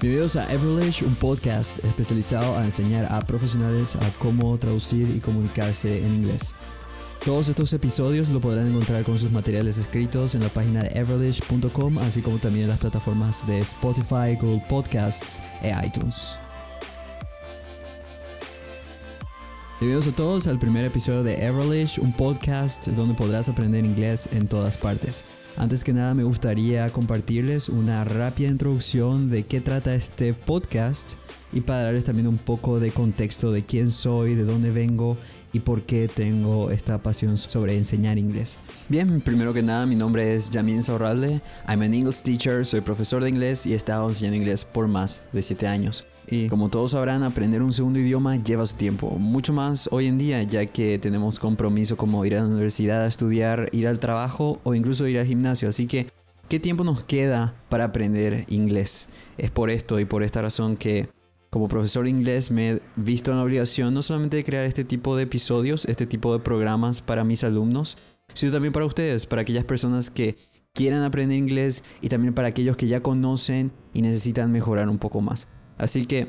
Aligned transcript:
Bienvenidos 0.00 0.36
a 0.36 0.52
Everlish, 0.52 1.02
un 1.02 1.16
podcast 1.16 1.84
especializado 1.84 2.56
a 2.56 2.62
enseñar 2.62 3.12
a 3.12 3.20
profesionales 3.20 3.96
a 3.96 4.10
cómo 4.20 4.56
traducir 4.56 5.08
y 5.08 5.18
comunicarse 5.18 5.98
en 5.98 6.14
inglés. 6.14 6.54
Todos 7.24 7.48
estos 7.48 7.72
episodios 7.72 8.28
lo 8.28 8.40
podrán 8.40 8.68
encontrar 8.68 9.02
con 9.02 9.18
sus 9.18 9.32
materiales 9.32 9.76
escritos 9.76 10.36
en 10.36 10.44
la 10.44 10.50
página 10.50 10.84
de 10.84 11.00
everlish.com, 11.00 11.98
así 11.98 12.22
como 12.22 12.38
también 12.38 12.64
en 12.64 12.70
las 12.70 12.78
plataformas 12.78 13.44
de 13.48 13.58
Spotify, 13.58 14.36
Google 14.40 14.62
Podcasts 14.68 15.40
e 15.62 15.74
iTunes. 15.84 16.38
Bienvenidos 19.80 20.12
a 20.12 20.16
todos 20.16 20.48
al 20.48 20.58
primer 20.58 20.84
episodio 20.84 21.22
de 21.22 21.36
Everlish, 21.36 22.00
un 22.00 22.12
podcast 22.12 22.88
donde 22.88 23.14
podrás 23.14 23.48
aprender 23.48 23.84
inglés 23.84 24.28
en 24.32 24.48
todas 24.48 24.76
partes. 24.76 25.24
Antes 25.56 25.84
que 25.84 25.92
nada 25.92 26.14
me 26.14 26.24
gustaría 26.24 26.90
compartirles 26.90 27.68
una 27.68 28.02
rápida 28.02 28.48
introducción 28.48 29.30
de 29.30 29.44
qué 29.44 29.60
trata 29.60 29.94
este 29.94 30.34
podcast 30.34 31.14
y 31.52 31.60
para 31.60 31.84
darles 31.84 32.02
también 32.02 32.26
un 32.26 32.38
poco 32.38 32.80
de 32.80 32.90
contexto 32.90 33.52
de 33.52 33.64
quién 33.64 33.92
soy, 33.92 34.34
de 34.34 34.42
dónde 34.42 34.72
vengo 34.72 35.16
y 35.52 35.60
por 35.60 35.82
qué 35.82 36.08
tengo 36.08 36.70
esta 36.70 37.02
pasión 37.02 37.36
sobre 37.36 37.76
enseñar 37.76 38.18
inglés. 38.18 38.60
Bien, 38.88 39.20
primero 39.20 39.52
que 39.54 39.62
nada, 39.62 39.86
mi 39.86 39.96
nombre 39.96 40.34
es 40.34 40.50
Jamin 40.52 40.82
Saurralde. 40.82 41.40
I'm 41.68 41.82
an 41.82 41.94
English 41.94 42.22
teacher, 42.22 42.64
soy 42.64 42.80
profesor 42.80 43.22
de 43.22 43.28
inglés 43.28 43.66
y 43.66 43.72
he 43.72 43.76
estado 43.76 44.06
enseñando 44.06 44.36
inglés 44.36 44.64
por 44.64 44.88
más 44.88 45.22
de 45.32 45.42
7 45.42 45.66
años. 45.66 46.04
Y 46.30 46.48
como 46.48 46.68
todos 46.68 46.90
sabrán, 46.90 47.22
aprender 47.22 47.62
un 47.62 47.72
segundo 47.72 47.98
idioma 47.98 48.36
lleva 48.36 48.66
su 48.66 48.76
tiempo, 48.76 49.10
mucho 49.18 49.54
más 49.54 49.88
hoy 49.90 50.06
en 50.06 50.18
día, 50.18 50.42
ya 50.42 50.66
que 50.66 50.98
tenemos 50.98 51.38
compromiso 51.38 51.96
como 51.96 52.24
ir 52.26 52.36
a 52.36 52.42
la 52.42 52.48
universidad 52.48 53.02
a 53.02 53.06
estudiar, 53.06 53.70
ir 53.72 53.88
al 53.88 53.98
trabajo 53.98 54.60
o 54.62 54.74
incluso 54.74 55.08
ir 55.08 55.18
al 55.18 55.26
gimnasio. 55.26 55.70
Así 55.70 55.86
que, 55.86 56.06
¿qué 56.48 56.60
tiempo 56.60 56.84
nos 56.84 57.02
queda 57.02 57.54
para 57.70 57.84
aprender 57.84 58.44
inglés? 58.48 59.08
Es 59.38 59.50
por 59.50 59.70
esto 59.70 60.00
y 60.00 60.04
por 60.04 60.22
esta 60.22 60.42
razón 60.42 60.76
que 60.76 61.08
como 61.50 61.68
profesor 61.68 62.04
de 62.04 62.10
inglés 62.10 62.50
me 62.50 62.70
he 62.70 62.82
visto 62.96 63.30
en 63.30 63.38
la 63.38 63.44
obligación 63.44 63.94
no 63.94 64.02
solamente 64.02 64.36
de 64.36 64.44
crear 64.44 64.64
este 64.64 64.84
tipo 64.84 65.16
de 65.16 65.24
episodios, 65.24 65.84
este 65.86 66.06
tipo 66.06 66.32
de 66.32 66.40
programas 66.40 67.00
para 67.00 67.24
mis 67.24 67.44
alumnos, 67.44 67.96
sino 68.34 68.52
también 68.52 68.72
para 68.72 68.86
ustedes, 68.86 69.26
para 69.26 69.42
aquellas 69.42 69.64
personas 69.64 70.10
que 70.10 70.36
quieran 70.74 71.02
aprender 71.02 71.38
inglés 71.38 71.84
y 72.02 72.08
también 72.08 72.34
para 72.34 72.48
aquellos 72.48 72.76
que 72.76 72.86
ya 72.86 73.02
conocen 73.02 73.72
y 73.94 74.02
necesitan 74.02 74.52
mejorar 74.52 74.88
un 74.88 74.98
poco 74.98 75.20
más. 75.20 75.48
Así 75.76 76.06
que, 76.06 76.28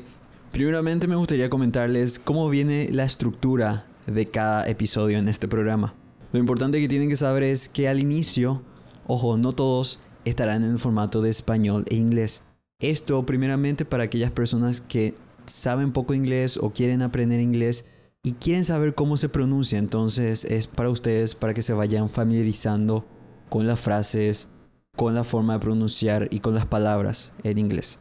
primeramente 0.52 1.06
me 1.06 1.16
gustaría 1.16 1.50
comentarles 1.50 2.18
cómo 2.18 2.48
viene 2.48 2.88
la 2.90 3.04
estructura 3.04 3.86
de 4.06 4.26
cada 4.26 4.66
episodio 4.68 5.18
en 5.18 5.28
este 5.28 5.48
programa. 5.48 5.94
Lo 6.32 6.38
importante 6.38 6.80
que 6.80 6.88
tienen 6.88 7.08
que 7.08 7.16
saber 7.16 7.42
es 7.42 7.68
que 7.68 7.88
al 7.88 8.00
inicio, 8.00 8.62
ojo, 9.06 9.36
no 9.36 9.52
todos 9.52 10.00
estarán 10.24 10.64
en 10.64 10.70
el 10.70 10.78
formato 10.78 11.22
de 11.22 11.30
español 11.30 11.84
e 11.88 11.96
inglés. 11.96 12.44
Esto 12.80 13.24
primeramente 13.26 13.84
para 13.84 14.04
aquellas 14.04 14.30
personas 14.30 14.80
que 14.80 15.14
saben 15.46 15.92
poco 15.92 16.14
inglés 16.14 16.56
o 16.56 16.70
quieren 16.70 17.02
aprender 17.02 17.40
inglés 17.40 18.10
y 18.22 18.32
quieren 18.32 18.64
saber 18.64 18.94
cómo 18.94 19.16
se 19.16 19.28
pronuncia. 19.28 19.78
Entonces 19.78 20.44
es 20.44 20.66
para 20.66 20.88
ustedes 20.88 21.34
para 21.34 21.54
que 21.54 21.62
se 21.62 21.74
vayan 21.74 22.08
familiarizando 22.08 23.04
con 23.50 23.66
las 23.66 23.80
frases, 23.80 24.48
con 24.96 25.14
la 25.14 25.24
forma 25.24 25.54
de 25.54 25.60
pronunciar 25.60 26.28
y 26.30 26.40
con 26.40 26.54
las 26.54 26.66
palabras 26.66 27.34
en 27.42 27.58
inglés. 27.58 27.98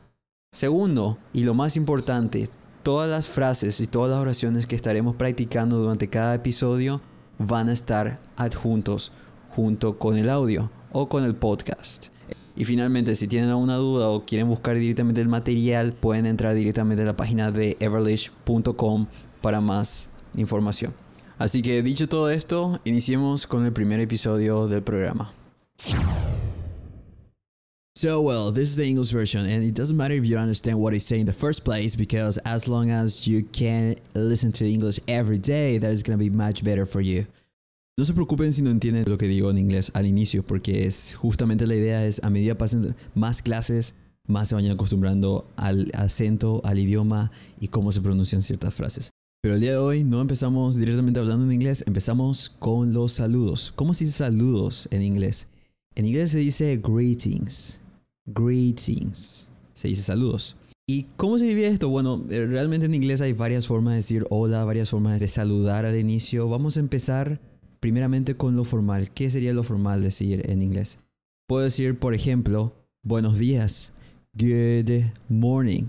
Segundo, 0.51 1.17
y 1.33 1.43
lo 1.43 1.53
más 1.53 1.75
importante, 1.75 2.49
todas 2.81 3.09
las 3.09 3.27
frases 3.27 3.81
y 3.81 3.87
todas 3.87 4.11
las 4.11 4.19
oraciones 4.19 4.65
que 4.65 4.75
estaremos 4.75 5.15
practicando 5.15 5.77
durante 5.77 6.07
cada 6.07 6.35
episodio 6.35 7.01
van 7.37 7.69
a 7.69 7.73
estar 7.73 8.19
adjuntos 8.35 9.11
junto 9.49 9.99
con 9.99 10.17
el 10.17 10.29
audio 10.29 10.71
o 10.91 11.09
con 11.09 11.23
el 11.23 11.35
podcast. 11.35 12.07
Y 12.59 12.65
finalmente, 12.65 13.15
si 13.15 13.29
tienen 13.29 13.49
alguna 13.49 13.77
duda 13.77 14.09
o 14.09 14.25
quieren 14.25 14.49
buscar 14.49 14.77
directamente 14.77 15.21
el 15.21 15.29
material, 15.29 15.93
pueden 15.93 16.25
entrar 16.25 16.53
directamente 16.53 17.03
a 17.03 17.05
la 17.05 17.15
página 17.15 17.53
de 17.53 17.77
everlish.com 17.79 19.07
para 19.41 19.61
más 19.61 20.11
información. 20.35 20.93
Así 21.37 21.61
que 21.61 21.81
dicho 21.81 22.09
todo 22.09 22.29
esto, 22.29 22.81
iniciemos 22.83 23.47
con 23.47 23.65
el 23.65 23.71
primer 23.71 24.01
episodio 24.01 24.67
del 24.67 24.83
programa. 24.83 25.31
So, 27.95 28.19
well, 28.19 28.51
this 28.51 28.69
is 28.71 28.75
the 28.75 28.85
English 28.85 29.11
version, 29.13 29.45
and 29.45 29.63
it 29.63 29.73
doesn't 29.73 29.95
matter 29.95 30.15
if 30.15 30.25
you 30.25 30.37
understand 30.37 30.79
what 30.81 30.93
I 30.93 30.99
say 30.99 31.21
in 31.21 31.27
the 31.27 31.33
first 31.33 31.63
place, 31.63 31.95
because 31.95 32.39
as 32.43 32.67
long 32.67 32.91
as 32.91 33.25
you 33.25 33.43
can 33.53 33.95
listen 34.13 34.51
to 34.53 34.65
English 34.65 34.99
every 35.07 35.37
day, 35.37 35.77
that 35.77 35.91
is 35.91 36.03
going 36.03 36.19
to 36.19 36.21
be 36.21 36.29
much 36.29 36.61
better 36.61 36.85
for 36.85 36.99
you. 36.99 37.25
No 37.99 38.05
se 38.05 38.13
preocupen 38.13 38.53
si 38.53 38.61
no 38.61 38.71
entienden 38.71 39.03
lo 39.09 39.17
que 39.17 39.27
digo 39.27 39.51
en 39.51 39.57
inglés 39.57 39.91
al 39.93 40.05
inicio, 40.05 40.41
porque 40.41 40.87
es 40.87 41.15
justamente 41.15 41.67
la 41.67 41.75
idea 41.75 42.05
es 42.05 42.23
a 42.23 42.29
medida 42.29 42.57
pasen 42.57 42.95
más 43.13 43.41
clases, 43.41 43.93
más 44.25 44.47
se 44.47 44.55
vayan 44.55 44.71
acostumbrando 44.71 45.45
al 45.57 45.91
acento, 45.93 46.61
al 46.63 46.79
idioma 46.79 47.29
y 47.59 47.67
cómo 47.67 47.91
se 47.91 47.99
pronuncian 47.99 48.41
ciertas 48.41 48.73
frases. 48.73 49.09
Pero 49.41 49.55
el 49.55 49.59
día 49.59 49.71
de 49.71 49.79
hoy 49.79 50.05
no 50.05 50.21
empezamos 50.21 50.77
directamente 50.77 51.19
hablando 51.19 51.43
en 51.43 51.51
inglés, 51.51 51.83
empezamos 51.87 52.49
con 52.49 52.93
los 52.93 53.11
saludos. 53.11 53.73
¿Cómo 53.75 53.93
se 53.93 54.05
dice 54.05 54.19
saludos 54.19 54.87
en 54.91 55.01
inglés? 55.01 55.49
En 55.95 56.05
inglés 56.05 56.31
se 56.31 56.39
dice 56.39 56.77
greetings. 56.81 57.81
Greetings. 58.27 59.49
Se 59.73 59.89
dice 59.89 60.03
saludos. 60.03 60.55
¿Y 60.87 61.03
cómo 61.17 61.37
se 61.37 61.47
divide 61.47 61.67
esto? 61.67 61.89
Bueno, 61.89 62.23
eh, 62.29 62.45
realmente 62.45 62.85
en 62.85 62.93
inglés 62.93 63.19
hay 63.19 63.33
varias 63.33 63.67
formas 63.67 63.91
de 63.91 63.97
decir 63.97 64.25
hola, 64.29 64.63
varias 64.63 64.89
formas 64.89 65.19
de 65.19 65.27
saludar 65.27 65.83
al 65.83 65.99
inicio. 65.99 66.47
Vamos 66.47 66.77
a 66.77 66.79
empezar 66.79 67.41
primeramente 67.79 68.35
con 68.35 68.55
lo 68.55 68.63
formal. 68.63 69.11
¿Qué 69.11 69.29
sería 69.29 69.53
lo 69.53 69.63
formal 69.63 70.01
decir 70.01 70.49
en 70.49 70.61
inglés? 70.61 70.99
Puedo 71.47 71.63
decir, 71.63 71.97
por 71.97 72.13
ejemplo, 72.13 72.73
buenos 73.03 73.37
días. 73.37 73.93
Good 74.33 75.03
morning. 75.27 75.85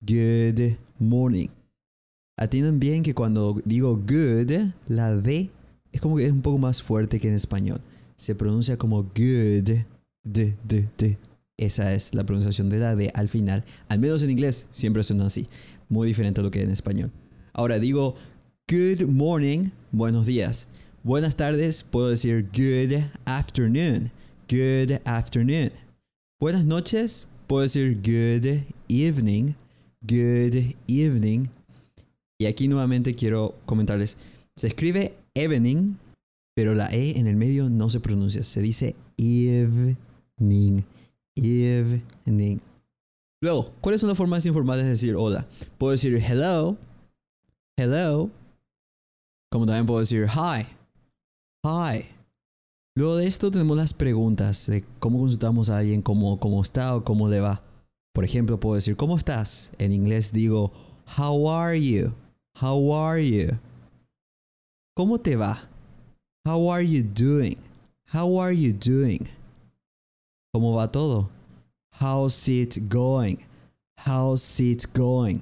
Good 0.00 0.76
morning. 0.98 1.48
Atiendan 2.38 2.78
bien 2.78 3.02
que 3.02 3.14
cuando 3.14 3.60
digo 3.64 3.96
good, 3.96 4.72
la 4.88 5.16
D 5.16 5.50
es 5.92 6.00
como 6.00 6.16
que 6.16 6.26
es 6.26 6.32
un 6.32 6.42
poco 6.42 6.58
más 6.58 6.82
fuerte 6.82 7.18
que 7.18 7.28
en 7.28 7.34
español. 7.34 7.80
Se 8.16 8.34
pronuncia 8.34 8.76
como 8.76 9.02
good. 9.02 9.70
D, 10.24 10.56
D, 10.64 10.88
D. 10.98 11.18
Esa 11.56 11.94
es 11.94 12.14
la 12.14 12.24
pronunciación 12.24 12.68
de 12.68 12.78
la 12.78 12.96
D 12.96 13.10
al 13.14 13.28
final. 13.28 13.64
Al 13.88 13.98
menos 13.98 14.22
en 14.22 14.30
inglés 14.30 14.66
siempre 14.70 15.02
suena 15.02 15.26
así. 15.26 15.46
Muy 15.88 16.08
diferente 16.08 16.40
a 16.40 16.44
lo 16.44 16.50
que 16.50 16.62
en 16.62 16.70
español. 16.70 17.10
Ahora 17.52 17.78
digo 17.78 18.16
good 18.68 19.06
morning, 19.06 19.70
buenos 19.92 20.26
días. 20.26 20.68
Buenas 21.06 21.36
tardes, 21.36 21.84
puedo 21.84 22.08
decir 22.08 22.50
good 22.52 23.00
afternoon. 23.26 24.10
Good 24.48 24.98
afternoon. 25.04 25.70
Buenas 26.40 26.64
noches, 26.64 27.28
puedo 27.46 27.62
decir 27.62 27.94
good 27.94 28.64
evening. 28.88 29.54
Good 30.00 30.74
evening. 30.88 31.46
Y 32.40 32.46
aquí 32.46 32.66
nuevamente 32.66 33.14
quiero 33.14 33.54
comentarles. 33.66 34.16
Se 34.56 34.66
escribe 34.66 35.14
evening, 35.34 35.94
pero 36.56 36.74
la 36.74 36.88
E 36.88 37.16
en 37.16 37.28
el 37.28 37.36
medio 37.36 37.70
no 37.70 37.88
se 37.88 38.00
pronuncia. 38.00 38.42
Se 38.42 38.60
dice 38.60 38.96
evening 39.16 40.82
evening. 41.36 42.58
Luego, 43.40 43.72
¿cuáles 43.80 44.00
son 44.00 44.08
las 44.08 44.18
formas 44.18 44.44
informales 44.44 44.86
de 44.86 44.90
decir 44.90 45.14
hola? 45.14 45.46
Puedo 45.78 45.92
decir 45.92 46.16
hello, 46.16 46.76
hello, 47.78 48.28
como 49.52 49.66
también 49.66 49.86
puedo 49.86 50.00
decir 50.00 50.26
hi, 50.26 50.66
hi. 51.66 52.06
Luego 52.94 53.16
de 53.16 53.26
esto 53.26 53.50
tenemos 53.50 53.76
las 53.76 53.92
preguntas 53.92 54.68
de 54.68 54.84
cómo 55.00 55.18
consultamos 55.18 55.68
a 55.68 55.78
alguien, 55.78 56.00
cómo, 56.00 56.38
cómo 56.38 56.62
está 56.62 56.94
o 56.94 57.02
cómo 57.02 57.28
le 57.28 57.40
va. 57.40 57.62
Por 58.14 58.24
ejemplo, 58.24 58.58
puedo 58.58 58.76
decir 58.76 58.96
¿cómo 58.96 59.16
estás? 59.16 59.72
En 59.78 59.92
inglés 59.92 60.32
digo 60.32 60.72
how 61.18 61.50
are 61.50 61.80
you? 61.80 62.12
How 62.60 62.94
are 62.94 63.28
you? 63.28 63.58
¿Cómo 64.94 65.18
te 65.18 65.36
va? 65.36 65.68
How 66.46 66.72
are 66.72 66.86
you 66.86 67.02
doing? 67.02 67.58
How 68.14 68.40
are 68.40 68.56
you 68.56 68.72
doing? 68.72 69.26
¿Cómo 70.54 70.74
va 70.74 70.90
todo? 70.90 71.28
How's 72.00 72.48
it 72.48 72.78
going? 72.88 73.38
How's 74.06 74.60
it 74.60 74.84
going? 74.94 75.40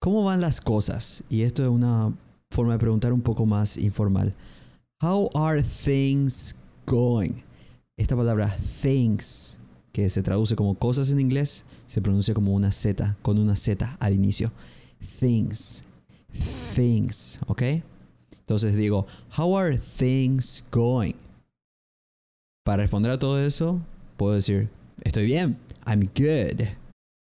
¿Cómo 0.00 0.22
van 0.22 0.40
las 0.40 0.60
cosas? 0.60 1.24
Y 1.30 1.42
esto 1.42 1.62
es 1.62 1.68
una 1.68 2.12
forma 2.50 2.74
de 2.74 2.78
preguntar 2.78 3.12
un 3.12 3.22
poco 3.22 3.46
más 3.46 3.76
informal. 3.76 4.34
How 5.00 5.30
are 5.32 5.62
things 5.62 6.56
going? 6.84 7.44
Esta 7.96 8.16
palabra 8.16 8.48
things, 8.82 9.60
que 9.92 10.08
se 10.08 10.22
traduce 10.22 10.56
como 10.56 10.74
cosas 10.74 11.12
en 11.12 11.20
inglés, 11.20 11.64
se 11.86 12.02
pronuncia 12.02 12.34
como 12.34 12.52
una 12.52 12.72
Z, 12.72 13.16
con 13.22 13.38
una 13.38 13.54
Z 13.54 13.96
al 14.00 14.12
inicio. 14.12 14.50
Things. 15.20 15.84
Things, 16.74 17.38
¿ok? 17.46 17.62
Entonces 18.40 18.74
digo, 18.74 19.06
how 19.36 19.56
are 19.56 19.78
things 19.78 20.64
going? 20.72 21.14
Para 22.64 22.82
responder 22.82 23.12
a 23.12 23.18
todo 23.20 23.40
eso, 23.40 23.80
puedo 24.16 24.34
decir, 24.34 24.68
estoy 25.04 25.26
bien, 25.26 25.58
I'm 25.86 26.10
good. 26.12 26.66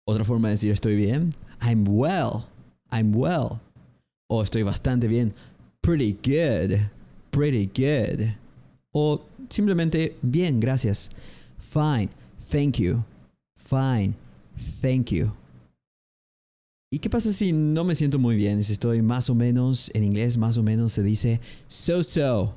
Otra 0.07 0.23
forma 0.23 0.47
de 0.47 0.53
decir 0.53 0.71
estoy 0.71 0.95
bien, 0.95 1.33
I'm 1.61 1.85
well, 1.85 2.45
I'm 2.93 3.13
well. 3.13 3.59
O 4.29 4.41
estoy 4.41 4.63
bastante 4.63 5.09
bien, 5.09 5.33
pretty 5.81 6.13
good, 6.13 6.79
pretty 7.37 7.67
good. 7.67 8.35
O 8.93 9.21
simplemente 9.49 10.15
bien, 10.21 10.59
gracias. 10.59 11.09
Fine, 11.59 12.09
thank 12.49 12.79
you. 12.79 13.03
Fine, 13.57 14.15
thank 14.81 15.11
you. 15.11 15.31
¿Y 16.91 16.99
qué 16.99 17.09
pasa 17.09 17.33
si 17.33 17.51
no 17.51 17.83
me 17.83 17.93
siento 17.95 18.17
muy 18.17 18.35
bien? 18.35 18.63
Si 18.63 18.73
estoy 18.73 19.01
más 19.01 19.29
o 19.29 19.35
menos, 19.35 19.91
en 19.93 20.03
inglés 20.03 20.37
más 20.37 20.57
o 20.57 20.63
menos 20.63 20.93
se 20.93 21.03
dice 21.03 21.39
so 21.67 22.01
so, 22.01 22.53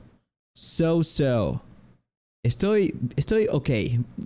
so 0.54 1.02
so. 1.02 1.60
Estoy, 2.42 2.94
estoy 3.16 3.48
ok. 3.50 3.70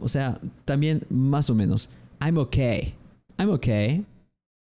O 0.00 0.08
sea, 0.08 0.38
también 0.64 1.04
más 1.10 1.50
o 1.50 1.54
menos. 1.54 1.88
I'm 2.20 2.38
okay. 2.38 2.94
I'm 3.38 3.50
okay. 3.50 4.04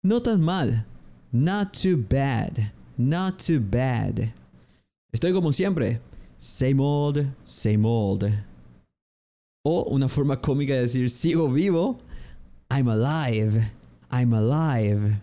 No 0.04 0.20
tan 0.20 0.42
mal. 0.42 0.86
Not 1.32 1.72
too 1.72 1.96
bad. 1.96 2.74
Not 2.98 3.38
too 3.38 3.62
bad. 3.62 4.34
Estoy 5.12 5.34
como 5.34 5.52
siempre. 5.52 6.02
Same 6.38 6.78
old, 6.80 7.26
same 7.44 7.82
old. 7.84 8.30
O 9.66 9.84
una 9.90 10.08
forma 10.08 10.40
cómica 10.40 10.74
de 10.76 10.82
decir 10.82 11.10
sigo 11.10 11.52
vivo. 11.52 11.98
I'm 12.70 12.88
alive. 12.88 13.72
I'm 14.12 14.34
alive. 14.34 15.22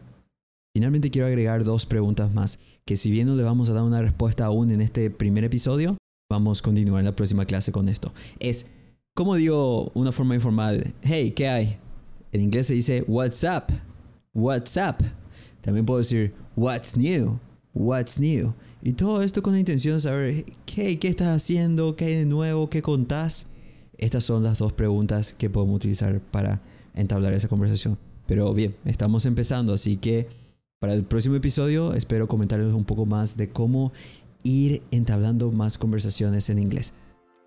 Finalmente 0.74 1.10
quiero 1.10 1.28
agregar 1.28 1.64
dos 1.64 1.86
preguntas 1.86 2.34
más, 2.34 2.58
que 2.84 2.96
si 2.96 3.10
bien 3.10 3.28
no 3.28 3.34
le 3.34 3.42
vamos 3.42 3.70
a 3.70 3.72
dar 3.72 3.82
una 3.82 4.02
respuesta 4.02 4.44
aún 4.44 4.70
en 4.70 4.82
este 4.82 5.08
primer 5.08 5.42
episodio, 5.44 5.96
vamos 6.30 6.60
a 6.60 6.62
continuar 6.62 7.00
en 7.00 7.06
la 7.06 7.16
próxima 7.16 7.46
clase 7.46 7.72
con 7.72 7.88
esto. 7.88 8.12
Es, 8.40 8.66
como 9.14 9.36
digo 9.36 9.90
una 9.94 10.12
forma 10.12 10.34
informal? 10.34 10.92
Hey, 11.00 11.30
¿qué 11.30 11.48
hay? 11.48 11.78
En 12.30 12.42
inglés 12.42 12.66
se 12.66 12.74
dice 12.74 13.04
what's 13.06 13.42
up, 13.42 13.72
what's 14.34 14.76
up. 14.76 15.02
También 15.62 15.86
puedo 15.86 15.98
decir 15.98 16.34
what's 16.56 16.96
new, 16.96 17.38
what's 17.72 18.18
new. 18.20 18.52
Y 18.86 18.92
todo 18.92 19.20
esto 19.20 19.42
con 19.42 19.54
la 19.54 19.58
intención 19.58 19.96
de 19.96 20.00
saber, 20.00 20.44
¿qué, 20.64 20.96
qué 21.00 21.08
estás 21.08 21.34
haciendo? 21.34 21.96
¿Qué 21.96 22.04
hay 22.04 22.14
de 22.14 22.24
nuevo? 22.24 22.70
¿Qué 22.70 22.82
contás? 22.82 23.48
Estas 23.98 24.22
son 24.22 24.44
las 24.44 24.58
dos 24.58 24.72
preguntas 24.74 25.34
que 25.34 25.50
podemos 25.50 25.74
utilizar 25.74 26.20
para 26.20 26.62
entablar 26.94 27.32
esa 27.32 27.48
conversación. 27.48 27.98
Pero 28.28 28.54
bien, 28.54 28.76
estamos 28.84 29.26
empezando, 29.26 29.72
así 29.72 29.96
que 29.96 30.28
para 30.78 30.94
el 30.94 31.02
próximo 31.02 31.34
episodio 31.34 31.94
espero 31.94 32.28
comentarles 32.28 32.72
un 32.74 32.84
poco 32.84 33.06
más 33.06 33.36
de 33.36 33.48
cómo 33.48 33.92
ir 34.44 34.84
entablando 34.92 35.50
más 35.50 35.78
conversaciones 35.78 36.48
en 36.48 36.60
inglés. 36.60 36.92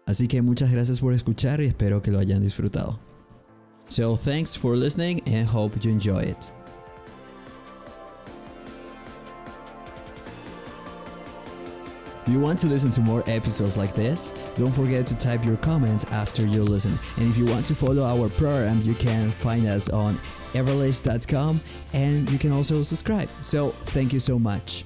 Así 0.05 0.27
que 0.27 0.41
muchas 0.41 0.69
gracias 0.69 0.99
por 0.99 1.13
escuchar 1.13 1.61
y 1.61 1.67
espero 1.67 2.01
que 2.01 2.11
lo 2.11 2.19
hayan 2.19 2.41
disfrutado. 2.41 2.99
So 3.87 4.17
thanks 4.17 4.57
for 4.57 4.75
listening 4.75 5.21
and 5.25 5.47
hope 5.47 5.79
you 5.79 5.89
enjoy 5.89 6.23
it. 6.31 6.58
Do 12.29 12.33
you 12.33 12.41
want 12.41 12.59
to 12.59 12.67
listen 12.67 12.91
to 12.91 13.01
more 13.01 13.23
episodes 13.25 13.75
like 13.75 13.95
this? 13.95 14.31
Don't 14.55 14.71
forget 14.71 15.07
to 15.07 15.17
type 15.17 15.43
your 15.43 15.57
comment 15.57 16.05
after 16.11 16.45
you 16.45 16.61
listen. 16.61 16.93
And 17.17 17.27
if 17.27 17.39
you 17.39 17.47
want 17.47 17.65
to 17.65 17.73
follow 17.73 18.03
our 18.03 18.29
program, 18.29 18.83
you 18.83 18.93
can 18.93 19.31
find 19.31 19.65
us 19.65 19.89
on 19.89 20.13
everlist.com 20.53 21.59
and 21.93 22.29
you 22.29 22.37
can 22.37 22.51
also 22.51 22.83
subscribe. 22.83 23.29
So, 23.41 23.69
thank 23.69 24.13
you 24.13 24.19
so 24.19 24.37
much. 24.37 24.83